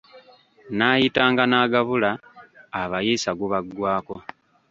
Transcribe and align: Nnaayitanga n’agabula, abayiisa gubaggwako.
Nnaayitanga 0.71 1.43
n’agabula, 1.47 2.11
abayiisa 2.81 3.31
gubaggwako. 3.39 4.15